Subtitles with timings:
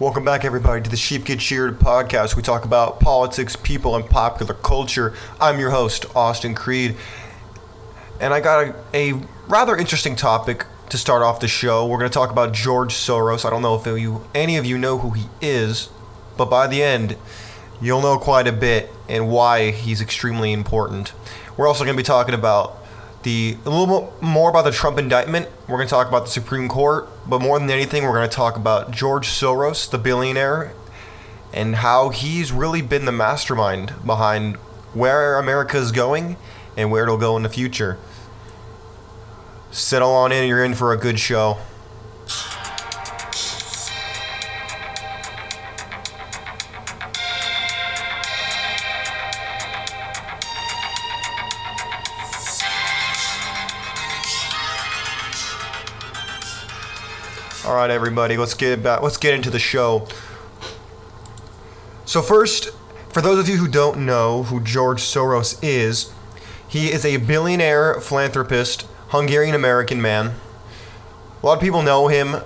[0.00, 2.34] Welcome back, everybody, to the Sheep Get Sheared podcast.
[2.34, 5.14] We talk about politics, people, and popular culture.
[5.40, 6.96] I'm your host, Austin Creed,
[8.20, 9.12] and I got a, a
[9.46, 11.86] rather interesting topic to start off the show.
[11.86, 13.44] We're going to talk about George Soros.
[13.44, 15.90] I don't know if you, any of you know who he is,
[16.36, 17.16] but by the end,
[17.80, 21.12] you'll know quite a bit and why he's extremely important.
[21.56, 22.83] We're also going to be talking about
[23.24, 25.48] the a little more about the Trump indictment.
[25.66, 28.34] We're going to talk about the Supreme Court, but more than anything, we're going to
[28.34, 30.72] talk about George Soros, the billionaire,
[31.52, 34.56] and how he's really been the mastermind behind
[34.92, 36.36] where America is going
[36.76, 37.98] and where it'll go in the future.
[39.70, 41.58] Settle on in, you're in for a good show.
[57.84, 59.02] Right, everybody, let's get back.
[59.02, 60.08] Let's get into the show.
[62.06, 62.70] So first,
[63.10, 66.10] for those of you who don't know who George Soros is,
[66.66, 70.32] he is a billionaire philanthropist, Hungarian American man.
[71.42, 72.36] A lot of people know him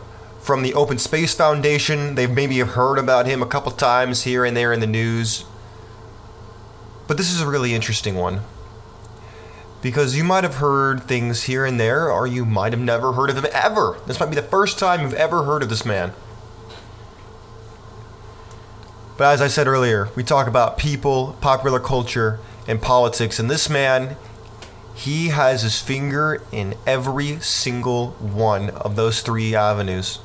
[0.41, 2.17] from the Open Space Foundation.
[2.17, 5.45] They've maybe heard about him a couple times here and there in the news.
[7.07, 8.41] But this is a really interesting one
[9.81, 13.31] because you might have heard things here and there, or you might have never heard
[13.31, 13.99] of him ever.
[14.07, 16.13] This might be the first time you've ever heard of this man.
[19.17, 23.69] But as I said earlier, we talk about people, popular culture, and politics, and this
[23.69, 24.17] man,
[24.95, 30.17] he has his finger in every single one of those three avenues.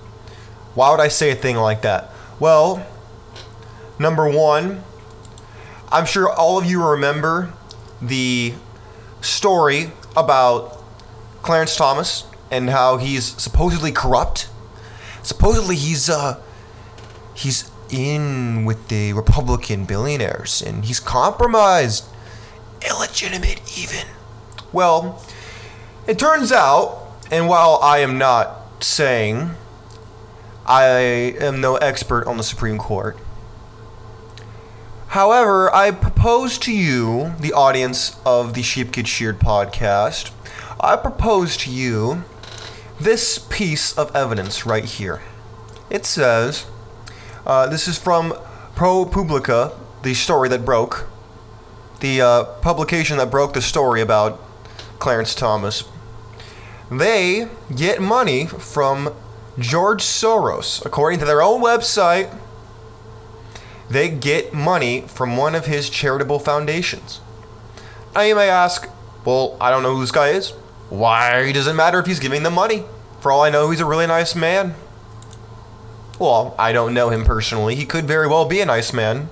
[0.73, 2.11] Why would I say a thing like that?
[2.39, 2.85] Well,
[3.99, 4.83] number one,
[5.91, 7.53] I'm sure all of you remember
[8.01, 8.55] the
[9.23, 10.83] story about
[11.41, 14.49] Clarence Thomas and how he's supposedly corrupt.
[15.23, 16.41] Supposedly he's uh
[17.33, 22.05] he's in with the Republican billionaires and he's compromised,
[22.87, 24.07] illegitimate even.
[24.71, 25.23] Well,
[26.07, 29.51] it turns out, and while I am not saying
[30.65, 30.91] I
[31.39, 33.17] am no expert on the Supreme Court,
[35.13, 40.31] However, I propose to you, the audience of the Sheep Get Sheared podcast,
[40.79, 42.23] I propose to you
[42.99, 45.21] this piece of evidence right here.
[45.91, 46.65] It says,
[47.45, 48.31] uh, this is from
[48.73, 51.05] ProPublica, the story that broke,
[51.99, 54.41] the uh, publication that broke the story about
[54.97, 55.83] Clarence Thomas.
[56.89, 59.13] They get money from
[59.59, 62.35] George Soros, according to their own website
[63.89, 67.21] they get money from one of his charitable foundations.
[68.15, 68.87] Now you may ask,
[69.25, 70.51] well, I don't know who this guy is.
[70.89, 72.83] Why does it matter if he's giving them money?
[73.21, 74.75] For all I know, he's a really nice man.
[76.19, 77.75] Well, I don't know him personally.
[77.75, 79.29] He could very well be a nice man.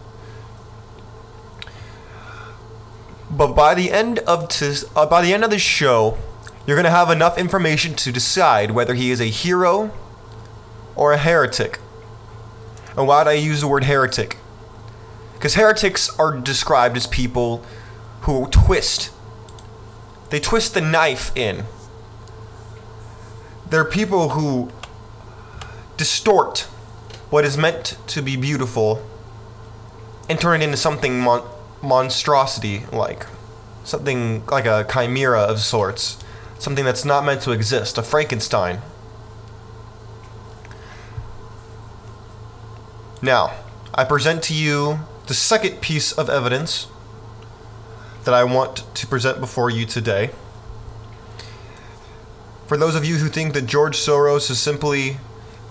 [3.29, 6.17] But by the end of t- uh, by the end of the show,
[6.65, 9.91] you're going to have enough information to decide whether he is a hero
[10.95, 11.79] or a heretic.
[12.97, 14.37] And why do I use the word heretic?
[15.41, 17.65] Because heretics are described as people
[18.21, 19.09] who twist.
[20.29, 21.63] They twist the knife in.
[23.67, 24.69] They're people who
[25.97, 26.59] distort
[27.31, 29.03] what is meant to be beautiful
[30.29, 31.49] and turn it into something mon-
[31.81, 33.25] monstrosity like.
[33.83, 36.23] Something like a chimera of sorts.
[36.59, 37.97] Something that's not meant to exist.
[37.97, 38.79] A Frankenstein.
[43.23, 43.55] Now,
[43.95, 46.87] I present to you the second piece of evidence
[48.23, 50.31] that I want to present before you today.
[52.67, 55.17] For those of you who think that George Soros is simply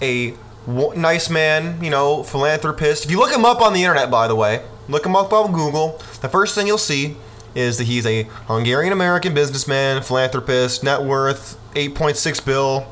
[0.02, 0.34] a
[0.66, 4.34] nice man, you know, philanthropist, if you look him up on the internet, by the
[4.34, 7.16] way, look him up on Google, the first thing you'll see
[7.54, 12.86] is that he's a Hungarian American businessman, philanthropist, net worth 8.6 bill,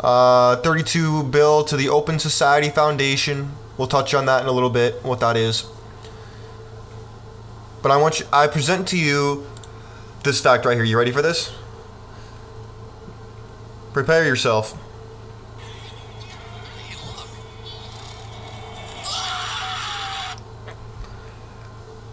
[0.00, 4.70] uh, 32 bill to the Open Society Foundation, We'll touch on that in a little
[4.70, 5.64] bit, what that is.
[7.80, 9.46] But I want you, I present to you
[10.24, 10.84] this fact right here.
[10.84, 11.54] You ready for this?
[13.92, 14.76] Prepare yourself.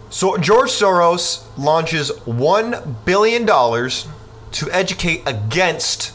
[0.08, 4.08] So George Soros launches one billion dollars
[4.52, 6.12] to educate against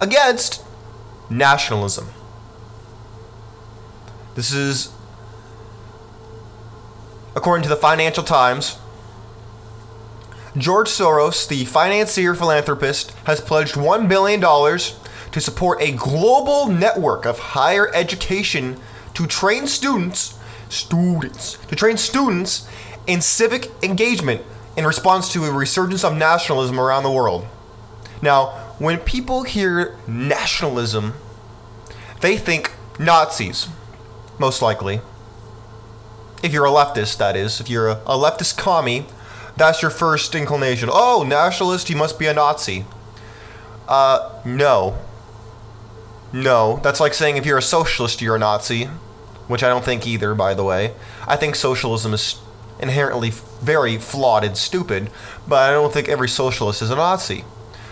[0.00, 0.62] against
[1.28, 2.08] nationalism.
[4.36, 4.92] This is
[7.34, 8.76] according to the Financial Times.
[10.58, 17.38] George Soros, the financier philanthropist, has pledged $1 billion to support a global network of
[17.38, 18.78] higher education
[19.14, 22.68] to train students, students, to train students
[23.06, 24.42] in civic engagement
[24.76, 27.46] in response to a resurgence of nationalism around the world.
[28.20, 28.48] Now,
[28.78, 31.14] when people hear nationalism,
[32.20, 33.68] they think Nazis,
[34.38, 35.00] most likely.
[36.42, 37.60] If you're a leftist, that is.
[37.60, 39.06] If you're a, a leftist commie,
[39.56, 40.88] that's your first inclination.
[40.92, 42.84] Oh, nationalist, you must be a Nazi.
[43.88, 44.98] Uh, no.
[46.32, 46.80] No.
[46.82, 48.84] That's like saying if you're a socialist, you're a Nazi,
[49.48, 50.92] which I don't think either, by the way.
[51.26, 52.38] I think socialism is
[52.78, 55.10] inherently very flawed and stupid,
[55.48, 57.44] but I don't think every socialist is a Nazi.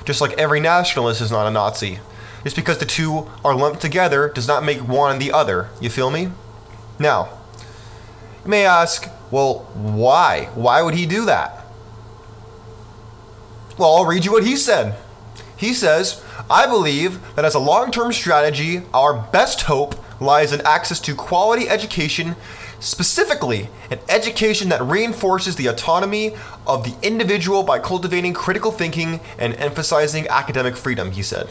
[0.05, 2.01] Just like every nationalist is not a Nazi.
[2.45, 5.71] Just because the two are lumped together does not make one the other.
[5.81, 6.29] You feel me?
[6.99, 7.31] Now,
[8.45, 10.51] you may ask, well, why?
[10.55, 11.65] Why would he do that?
[13.79, 14.95] Well, I'll read you what he said.
[15.57, 20.61] He says, I believe that as a long term strategy, our best hope lies in
[20.61, 22.37] access to quality education,
[22.79, 26.35] specifically an education that reinforces the autonomy
[26.67, 31.49] of the individual by cultivating critical thinking and emphasizing academic freedom, he said.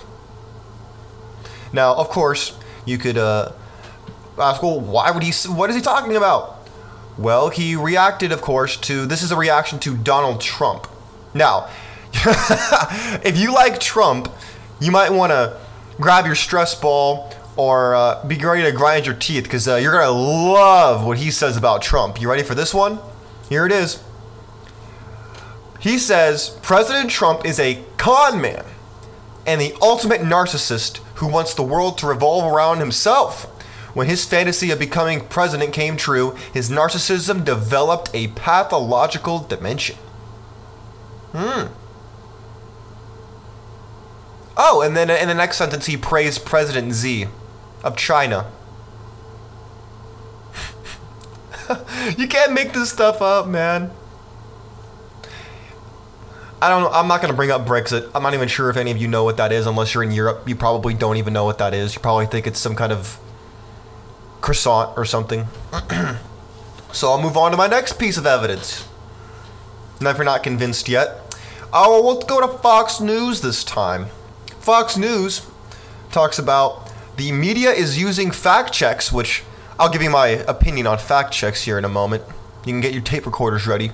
[1.74, 3.52] Now, of course, you could uh,
[4.38, 6.60] ask, well, why would he, what is he talking about?
[7.18, 10.88] Well, he reacted, of course, to this is a reaction to Donald Trump.
[11.34, 11.70] Now,
[12.14, 14.31] if you like Trump,
[14.80, 15.60] you might want to
[16.00, 19.92] grab your stress ball or uh, be ready to grind your teeth because uh, you're
[19.92, 22.20] going to love what he says about Trump.
[22.22, 23.00] You ready for this one?
[23.50, 24.02] Here it is.
[25.80, 28.64] He says President Trump is a con man
[29.45, 33.45] and the ultimate narcissist who wants the world to revolve around himself.
[33.94, 39.98] When his fantasy of becoming president came true, his narcissism developed a pathological dimension.
[41.31, 41.68] Hmm.
[44.56, 47.28] Oh, and then in the next sentence, he praised President Xi
[47.84, 48.51] of China.
[52.18, 53.92] you can't make this stuff up, man.
[56.63, 56.94] I don't.
[56.94, 58.10] I'm not going to bring up Brexit.
[58.15, 60.12] I'm not even sure if any of you know what that is, unless you're in
[60.12, 60.48] Europe.
[60.48, 61.94] You probably don't even know what that is.
[61.94, 63.19] You probably think it's some kind of
[64.39, 65.45] croissant or something.
[66.94, 68.88] so I'll move on to my next piece of evidence.
[70.00, 71.36] And if you're not convinced yet,
[71.74, 74.06] oh, we'll go to Fox News this time.
[74.62, 75.45] Fox News
[76.13, 79.44] talks about the media is using fact checks, which
[79.77, 82.24] I'll give you my opinion on fact checks here in a moment.
[82.65, 83.92] You can get your tape recorders ready.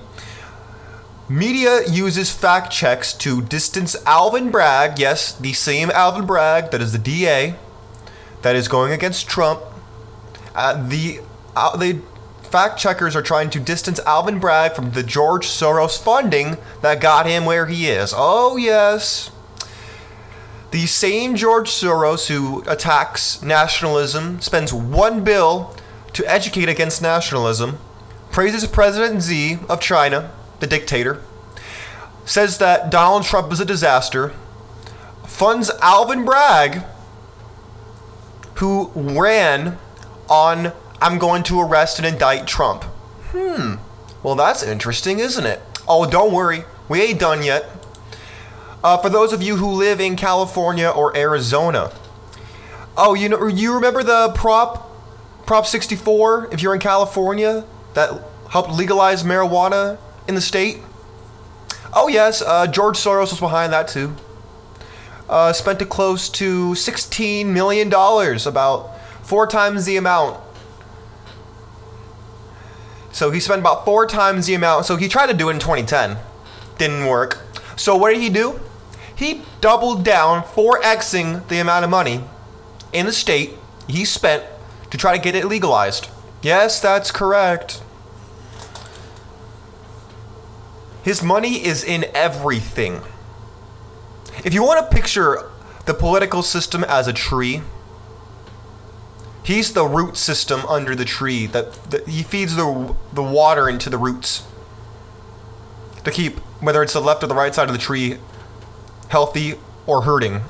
[1.30, 6.90] Media uses fact checks to distance Alvin Bragg, yes, the same Alvin Bragg that is
[6.90, 7.54] the DA
[8.42, 9.62] that is going against Trump.
[10.56, 11.20] Uh, the
[11.54, 12.00] uh, the
[12.42, 17.26] fact checkers are trying to distance Alvin Bragg from the George Soros funding that got
[17.26, 18.12] him where he is.
[18.16, 19.30] Oh yes.
[20.72, 25.76] The same George Soros who attacks nationalism spends one bill
[26.12, 27.78] to educate against nationalism,
[28.32, 31.22] praises President Xi of China, the dictator,
[32.24, 34.32] says that Donald Trump is a disaster,
[35.26, 36.82] funds Alvin Bragg,
[38.54, 39.78] who ran
[40.28, 40.72] on
[41.02, 42.84] I'm going to arrest and indict Trump.
[43.32, 43.76] Hmm.
[44.22, 45.60] Well, that's interesting, isn't it?
[45.88, 46.64] Oh, don't worry.
[46.88, 47.64] We ain't done yet.
[48.84, 51.90] Uh, for those of you who live in California or Arizona,
[52.96, 54.88] oh, you know, you remember the prop,
[55.46, 56.50] Prop 64?
[56.52, 59.98] If you're in California, that helped legalize marijuana
[60.30, 60.78] in the state.
[61.92, 64.14] Oh yes, uh, George Soros was behind that too.
[65.28, 70.40] Uh, spent close to 16 million dollars, about four times the amount.
[73.12, 74.86] So he spent about four times the amount.
[74.86, 76.16] So he tried to do it in 2010,
[76.78, 77.38] didn't work.
[77.76, 78.58] So what did he do?
[79.20, 82.24] he doubled down 4xing the amount of money
[82.90, 83.50] in the state
[83.86, 84.42] he spent
[84.90, 86.08] to try to get it legalized.
[86.42, 87.82] Yes, that's correct.
[91.02, 93.02] His money is in everything.
[94.44, 95.50] If you want to picture
[95.86, 97.62] the political system as a tree,
[99.42, 103.90] he's the root system under the tree that, that he feeds the the water into
[103.90, 104.44] the roots
[106.04, 108.18] to keep whether it's the left or the right side of the tree
[109.10, 109.54] healthy,
[109.86, 110.40] or hurting.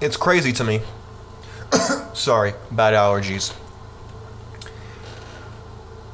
[0.00, 0.80] It's crazy to me.
[2.14, 3.54] Sorry, bad allergies.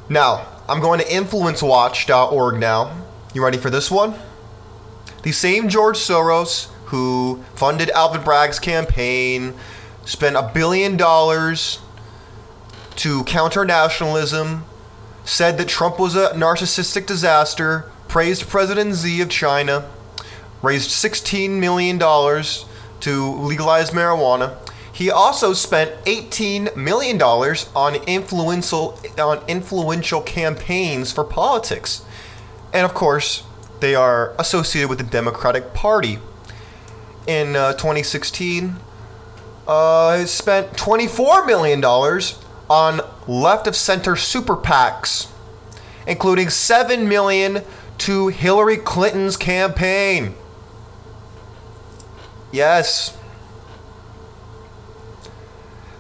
[0.09, 3.05] Now, I'm going to influencewatch.org now.
[3.35, 4.15] You ready for this one?
[5.25, 9.55] The same George Soros who funded Alvin Bragg's campaign,
[10.05, 11.81] spent a billion dollars
[12.97, 14.65] to counter nationalism,
[15.25, 19.91] said that Trump was a narcissistic disaster, praised President Xi of China,
[20.63, 24.57] raised $16 million to legalize marijuana.
[24.93, 32.05] He also spent $18 million on influential, on influential campaigns for politics.
[32.75, 33.45] And of course,
[33.79, 36.19] they are associated with the Democratic Party.
[37.27, 38.75] In uh, 2016,
[39.67, 41.83] uh, spent $24 million
[42.69, 45.29] on left of center super PACs,
[46.07, 47.63] including 7 million
[47.99, 50.35] to Hillary Clinton's campaign.
[52.53, 53.17] Yes.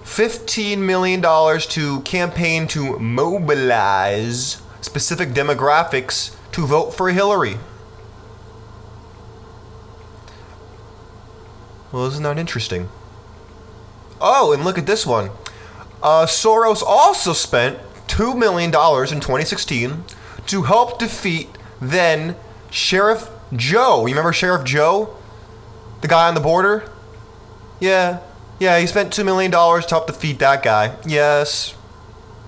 [0.02, 7.58] $15 million to campaign to mobilize specific demographics to vote for Hillary.
[11.90, 12.88] Well, isn't that interesting?
[14.20, 15.30] Oh, and look at this one.
[16.00, 20.04] Uh, Soros also spent $2 million in 2016
[20.46, 21.48] to help defeat
[21.80, 22.36] then
[22.70, 24.06] Sheriff Joe.
[24.06, 25.16] You remember Sheriff Joe?
[26.02, 26.88] The guy on the border?
[27.80, 28.20] Yeah.
[28.60, 30.94] Yeah, he spent $2 million to help defeat that guy.
[31.04, 31.74] Yes.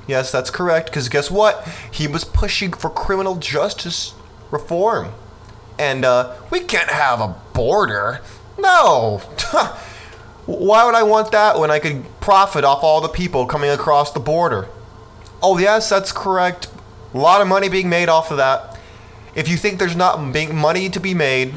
[0.06, 0.86] Yes, that's correct.
[0.86, 1.66] Because guess what?
[1.90, 4.14] He was pushing for criminal justice
[4.50, 5.12] reform.
[5.78, 8.20] And uh, we can't have a border.
[8.58, 9.18] No.
[10.46, 14.12] Why would I want that when I could profit off all the people coming across
[14.12, 14.68] the border?
[15.42, 16.68] Oh, yes, that's correct.
[17.12, 18.78] A lot of money being made off of that.
[19.34, 21.54] If you think there's not money to be made,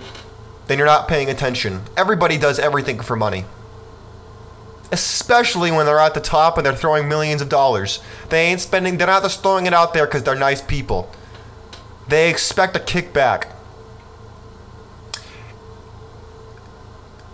[0.67, 1.81] then you're not paying attention.
[1.95, 3.45] Everybody does everything for money.
[4.91, 8.01] Especially when they're at the top and they're throwing millions of dollars.
[8.29, 11.11] They ain't spending, they're not just throwing it out there because they're nice people.
[12.07, 13.51] They expect a kickback.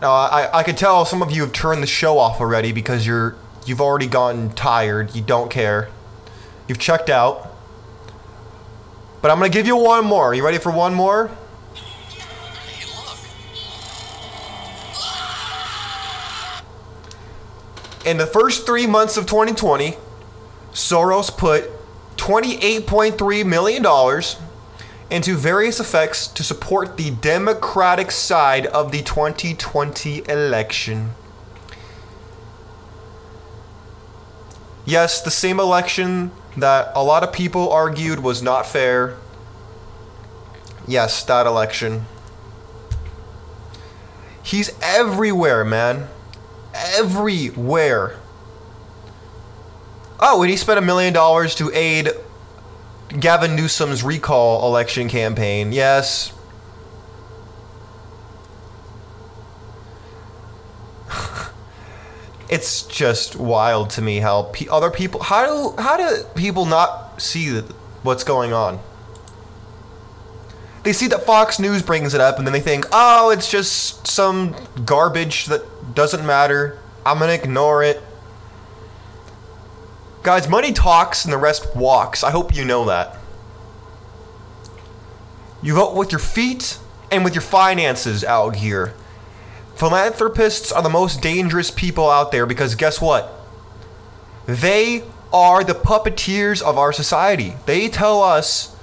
[0.02, 3.08] Now, I, I can tell some of you have turned the show off already because
[3.08, 3.36] you're
[3.66, 5.16] you've already gotten tired.
[5.16, 5.90] You don't care.
[6.68, 7.50] You've checked out.
[9.22, 10.28] But I'm gonna give you one more.
[10.28, 11.32] Are You ready for one more?
[18.06, 19.98] In the first three months of 2020,
[20.74, 21.72] Soros put
[22.18, 23.84] $28.3 million
[25.10, 31.12] into various effects to support the Democratic side of the 2020 election.
[34.86, 39.18] Yes, the same election that a lot of people argued was not fair.
[40.88, 42.06] Yes, that election.
[44.44, 46.08] He's everywhere, man.
[46.76, 48.20] Everywhere.
[50.20, 52.10] Oh, and he spent a million dollars to aid
[53.20, 55.72] Gavin Newsom's recall election campaign.
[55.72, 56.34] Yes.
[62.50, 67.22] it's just wild to me how pe- other people how do how do people not
[67.22, 67.60] see
[68.04, 68.80] what's going on?
[70.84, 74.06] They see that Fox News brings it up and then they think, "Oh, it's just
[74.08, 74.56] some
[74.86, 75.64] garbage that
[75.96, 76.78] doesn't matter.
[77.06, 78.04] I'm going to ignore it."
[80.24, 82.24] Guys, money talks and the rest walks.
[82.24, 83.18] I hope you know that.
[85.62, 86.78] You vote with your feet
[87.12, 88.94] and with your finances out here.
[89.76, 93.32] Philanthropists are the most dangerous people out there because guess what?
[94.46, 97.56] They are the puppeteers of our society.
[97.66, 98.76] They tell us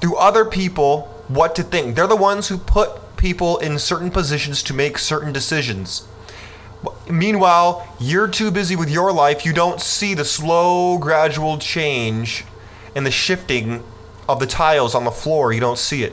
[0.00, 1.94] through other people what to think.
[1.94, 6.06] They're the ones who put people in certain positions to make certain decisions.
[7.08, 12.44] Meanwhile, you're too busy with your life, you don't see the slow, gradual change
[12.94, 13.84] and the shifting
[14.28, 15.52] of the tiles on the floor.
[15.52, 16.12] You don't see it.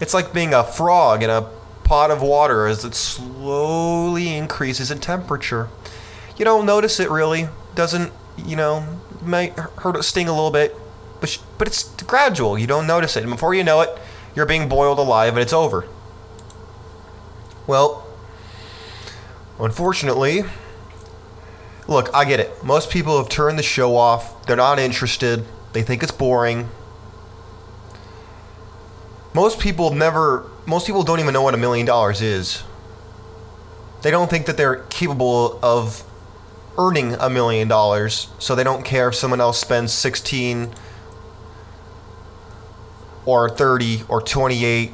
[0.00, 1.48] It's like being a frog in a
[1.84, 5.68] pot of water as it slowly increases in temperature.
[6.36, 7.48] You don't notice it really.
[7.74, 10.76] Doesn't, you know, might hurt it sting a little bit,
[11.20, 12.58] but, sh- but it's gradual.
[12.58, 13.22] You don't notice it.
[13.22, 13.98] And before you know it,
[14.34, 15.86] you're being boiled alive and it's over.
[17.66, 18.07] Well,
[19.58, 20.44] unfortunately,
[21.86, 22.64] look, I get it.
[22.64, 24.46] Most people have turned the show off.
[24.46, 25.44] They're not interested.
[25.72, 26.68] They think it's boring.
[29.34, 32.62] Most people never most people don't even know what a million dollars is.
[34.02, 36.04] They don't think that they're capable of
[36.76, 40.72] earning a million dollars, so they don't care if someone else spends 16
[43.26, 44.92] or 30 or 28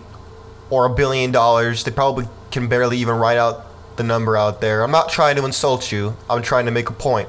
[0.70, 1.84] or a billion dollars.
[1.84, 4.82] They probably can barely even write out the number out there.
[4.82, 7.28] I'm not trying to insult you, I'm trying to make a point.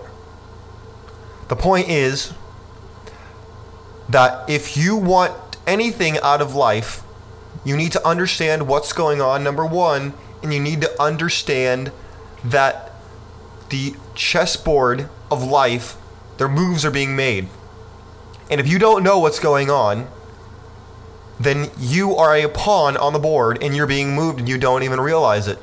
[1.47, 2.33] The point is
[4.09, 5.33] that if you want
[5.67, 7.03] anything out of life,
[7.63, 11.91] you need to understand what's going on, number one, and you need to understand
[12.43, 12.91] that
[13.69, 15.97] the chessboard of life,
[16.37, 17.47] their moves are being made.
[18.49, 20.07] And if you don't know what's going on,
[21.39, 24.83] then you are a pawn on the board and you're being moved and you don't
[24.83, 25.59] even realize it.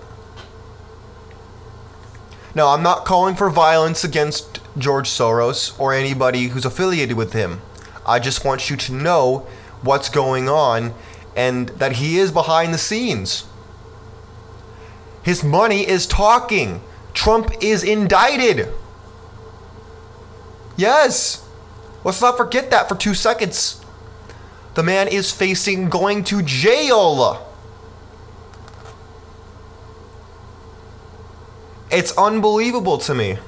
[2.55, 7.63] Now, I'm not calling for violence against George Soros or anybody who's affiliated with him.
[8.05, 9.47] I just want you to know
[9.81, 10.95] what's going on
[11.35, 13.45] and that he is behind the scenes.
[15.23, 16.83] His money is talking.
[17.15, 18.69] Trump is indicted.
[20.77, 21.49] Yes.
[22.05, 23.83] Let's not forget that for two seconds.
[24.75, 27.52] The man is facing going to jail.
[31.93, 33.39] It's unbelievable to me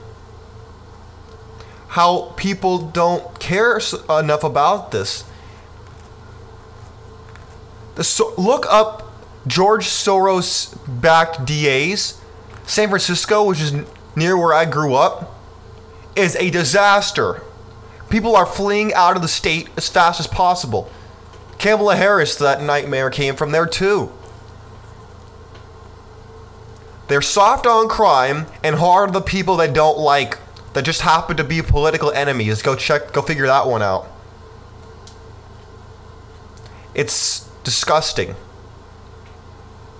[1.88, 5.24] how people don't care enough about this.
[8.02, 9.12] So- look up
[9.46, 12.14] George Soros backed DAs.
[12.66, 13.72] San Francisco, which is
[14.16, 15.34] near where I grew up,
[16.16, 17.42] is a disaster.
[18.08, 20.90] People are fleeing out of the state as fast as possible.
[21.58, 24.12] Kamala Harris, that nightmare came from there too.
[27.08, 30.38] They're soft on crime and hard on the people they don't like
[30.72, 32.62] that just happen to be political enemies.
[32.62, 34.08] Go check, go figure that one out.
[36.94, 38.34] It's disgusting.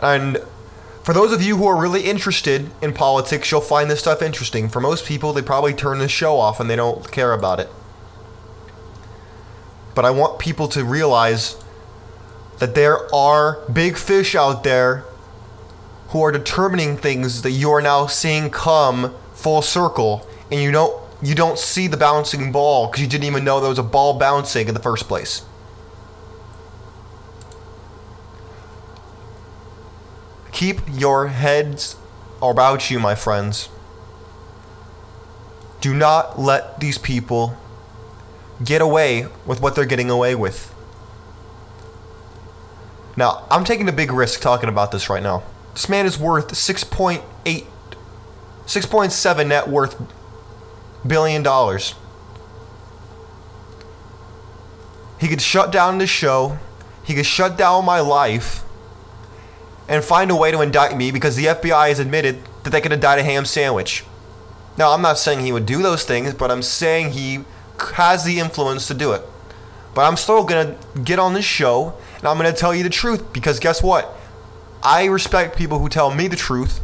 [0.00, 0.38] And
[1.02, 4.68] for those of you who are really interested in politics, you'll find this stuff interesting.
[4.68, 7.68] For most people, they probably turn the show off and they don't care about it.
[9.94, 11.56] But I want people to realize
[12.58, 15.04] that there are big fish out there
[16.14, 20.96] who are determining things that you are now seeing come full circle and you don't
[21.20, 24.16] you don't see the bouncing ball because you didn't even know there was a ball
[24.16, 25.42] bouncing in the first place.
[30.52, 31.96] Keep your heads
[32.40, 33.68] about you, my friends.
[35.80, 37.56] Do not let these people
[38.62, 40.72] get away with what they're getting away with.
[43.16, 45.42] Now, I'm taking a big risk talking about this right now.
[45.74, 47.66] This man is worth 6.8
[48.66, 50.00] 6.7 net worth
[51.06, 51.94] billion dollars.
[55.20, 56.58] He could shut down the show.
[57.04, 58.62] He could shut down my life
[59.88, 62.92] and find a way to indict me because the FBI has admitted that they could
[62.92, 64.04] indict a ham sandwich.
[64.76, 67.44] Now, I'm not saying he would do those things, but I'm saying he
[67.94, 69.22] has the influence to do it.
[69.94, 72.82] But I'm still going to get on this show and I'm going to tell you
[72.82, 74.12] the truth because guess what?
[74.84, 76.80] I respect people who tell me the truth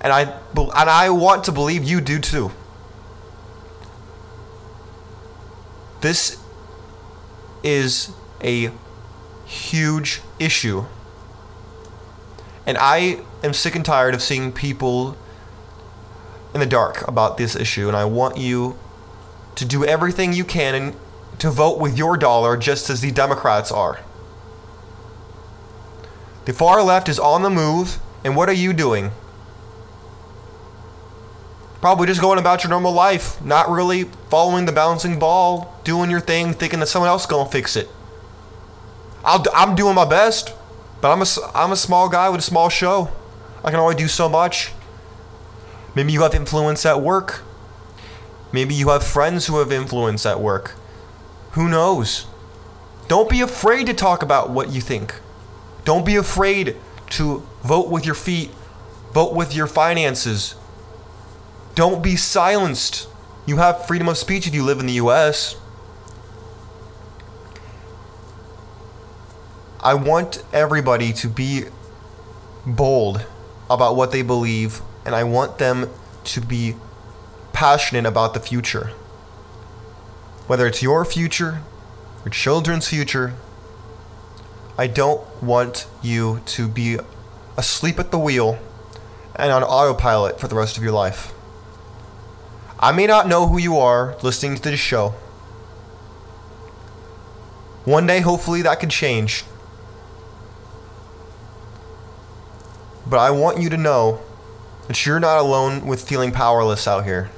[0.00, 0.22] and I
[0.56, 2.50] and I want to believe you do too.
[6.00, 6.38] This
[7.62, 8.70] is a
[9.46, 10.84] huge issue.
[12.66, 15.16] And I am sick and tired of seeing people
[16.52, 17.88] in the dark about this issue.
[17.88, 18.78] And I want you
[19.54, 20.96] to do everything you can and
[21.38, 24.00] to vote with your dollar just as the Democrats are.
[26.46, 29.10] The far left is on the move, and what are you doing?
[31.80, 36.20] Probably just going about your normal life, not really following the bouncing ball, doing your
[36.20, 37.88] thing, thinking that someone else is to fix it.
[39.24, 40.54] i am doing my best,
[41.00, 43.10] but I'm a, I'm a small guy with a small show.
[43.64, 44.72] I can only do so much.
[45.96, 47.42] Maybe you have influence at work.
[48.52, 50.74] Maybe you have friends who have influence at work.
[51.52, 52.26] Who knows?
[53.08, 55.20] Don't be afraid to talk about what you think.
[55.86, 56.74] Don't be afraid
[57.10, 58.50] to vote with your feet,
[59.14, 60.56] vote with your finances,
[61.76, 63.06] don't be silenced.
[63.46, 65.56] You have freedom of speech if you live in the US.
[69.80, 71.66] I want everybody to be
[72.66, 73.24] bold
[73.70, 75.88] about what they believe, and I want them
[76.24, 76.74] to be
[77.52, 78.90] passionate about the future.
[80.48, 81.60] Whether it's your future,
[82.24, 83.34] your children's future,
[84.78, 86.98] I don't want you to be
[87.56, 88.58] asleep at the wheel
[89.34, 91.32] and on autopilot for the rest of your life.
[92.78, 95.14] I may not know who you are listening to this show.
[97.86, 99.44] One day, hopefully, that could change.
[103.06, 104.20] But I want you to know
[104.88, 107.30] that you're not alone with feeling powerless out here.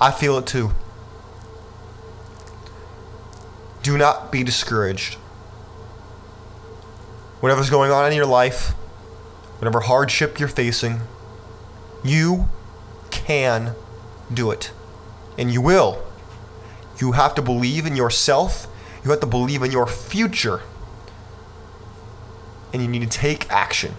[0.00, 0.72] I feel it too.
[3.82, 5.16] Do not be discouraged.
[7.42, 8.68] Whatever's going on in your life,
[9.58, 11.00] whatever hardship you're facing,
[12.04, 12.48] you
[13.10, 13.74] can
[14.32, 14.70] do it.
[15.36, 16.04] And you will.
[17.00, 18.68] You have to believe in yourself.
[19.02, 20.60] You have to believe in your future.
[22.72, 23.96] And you need to take action.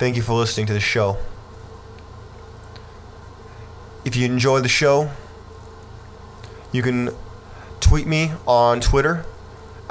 [0.00, 1.18] Thank you for listening to the show.
[4.04, 5.12] If you enjoy the show,
[6.72, 7.10] you can
[7.82, 9.26] tweet me on Twitter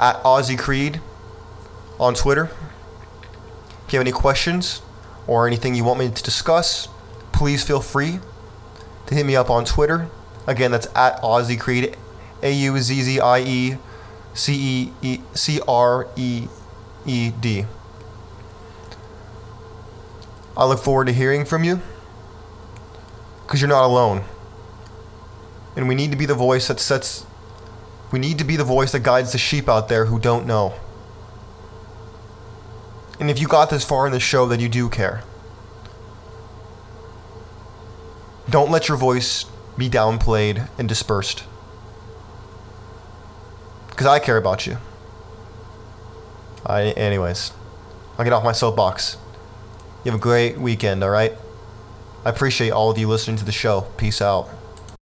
[0.00, 1.00] at Auzzie Creed
[2.00, 2.50] on Twitter.
[3.86, 4.82] If you have any questions
[5.26, 6.88] or anything you want me to discuss,
[7.32, 8.18] please feel free
[9.06, 10.08] to hit me up on Twitter.
[10.46, 11.96] Again, that's at Auzzie Creed,
[12.42, 13.76] A U Z Z I E
[14.34, 16.48] C E E C R E
[17.06, 17.66] E D.
[20.56, 21.80] I look forward to hearing from you
[23.46, 24.24] because you're not alone.
[25.76, 27.24] And we need to be the voice that sets,
[28.12, 30.74] we need to be the voice that guides the sheep out there who don't know.
[33.18, 35.22] And if you got this far in the show, then you do care.
[38.50, 39.46] Don't let your voice
[39.78, 41.44] be downplayed and dispersed.
[43.88, 44.76] Because I care about you.
[46.66, 47.52] I, anyways,
[48.18, 49.16] I'll get off my soapbox.
[50.04, 51.32] You have a great weekend, alright?
[52.24, 53.82] I appreciate all of you listening to the show.
[53.96, 54.48] Peace out.